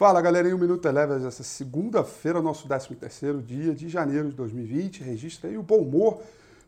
[0.00, 5.50] Fala galerinha, o Minuto Elevas, essa segunda-feira, nosso 13º dia de janeiro de 2020, registra
[5.50, 6.22] aí o bom humor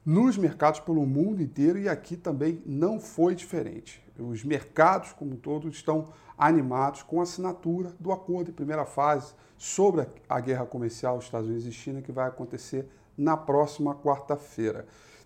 [0.04, 4.04] nos mercados pelo mundo inteiro e aqui também não foi diferente.
[4.18, 9.32] Os mercados como um todo estão animados com a assinatura do acordo em primeira fase
[9.56, 12.86] sobre a guerra comercial Estados Unidos e China que vai acontecer
[13.16, 14.84] na próxima quarta-feira.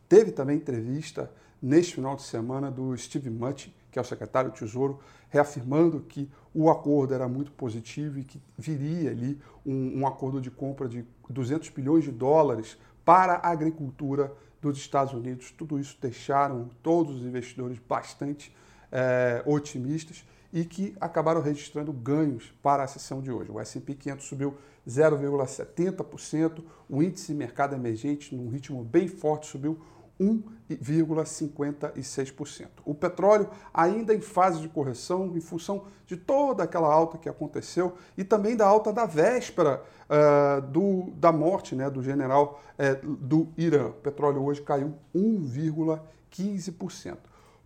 [0.08, 1.28] Teve também entrevista
[1.60, 5.00] neste final de semana do Steve Mnuchin, que é o secretário do Tesouro,
[5.30, 10.50] reafirmando que o acordo era muito positivo e que viria ali um, um acordo de
[10.50, 15.50] compra de 200 bilhões de dólares para a agricultura dos Estados Unidos.
[15.50, 18.54] Tudo isso deixaram todos os investidores bastante
[18.92, 23.50] é, otimistas e que acabaram registrando ganhos para a sessão de hoje.
[23.50, 29.80] O S&P 500 subiu 0,70%, o índice mercado emergente, num ritmo bem forte, subiu
[30.20, 32.66] 1,56%.
[32.84, 37.94] O petróleo ainda em fase de correção em função de toda aquela alta que aconteceu
[38.16, 43.48] e também da alta da véspera uh, do, da morte né, do general uh, do
[43.56, 43.88] Irã.
[43.88, 47.16] O petróleo hoje caiu 1,15%.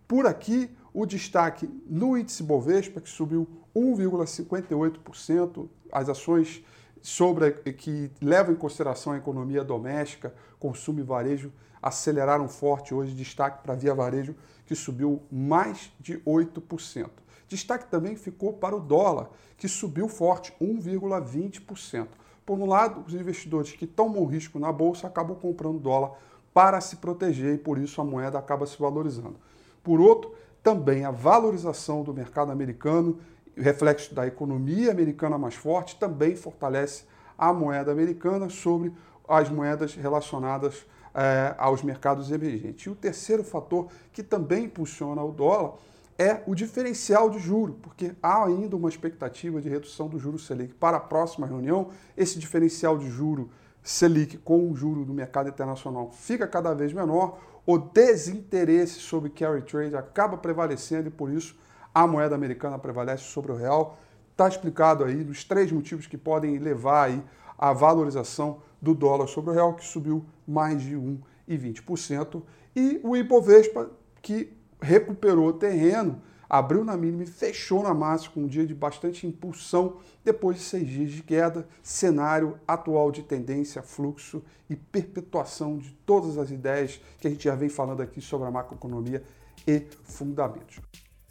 [0.07, 6.63] Por aqui, o destaque no índice Bovespa, que subiu 1,58%, as ações
[7.01, 13.63] sobre que levam em consideração a economia doméstica, consumo e varejo aceleraram forte hoje, destaque
[13.63, 14.35] para a Via Varejo,
[14.65, 17.09] que subiu mais de 8%.
[17.47, 22.07] Destaque também ficou para o dólar, que subiu forte, 1,20%.
[22.45, 26.11] Por um lado, os investidores que tomam risco na bolsa acabam comprando dólar
[26.53, 29.35] para se proteger e por isso a moeda acaba se valorizando.
[29.83, 33.19] Por outro, também a valorização do mercado americano
[33.55, 37.03] reflexo da economia americana mais forte, também fortalece
[37.37, 38.93] a moeda americana sobre
[39.27, 42.85] as moedas relacionadas é, aos mercados emergentes.
[42.85, 45.73] E o terceiro fator que também impulsiona o dólar
[46.17, 50.73] é o diferencial de juro, porque há ainda uma expectativa de redução do juro Selic
[50.75, 51.89] para a próxima reunião.
[52.15, 53.49] Esse diferencial de juro
[53.81, 57.39] Selic com o juro do mercado internacional fica cada vez menor.
[57.65, 61.55] O desinteresse sobre carry trade acaba prevalecendo e por isso
[61.93, 63.97] a moeda americana prevalece sobre o real.
[64.31, 67.23] Está explicado aí nos três motivos que podem levar aí
[67.57, 72.41] a valorização do dólar sobre o real, que subiu mais de 1,20%,
[72.75, 73.91] e o Ibovespa,
[74.21, 79.27] que recuperou terreno, abriu na mínima e fechou na máxima com um dia de bastante
[79.27, 85.91] impulsão depois de seis dias de queda, cenário atual de tendência, fluxo e perpetuação de
[86.05, 89.23] todas as ideias que a gente já vem falando aqui sobre a macroeconomia
[89.67, 90.81] e fundamentos.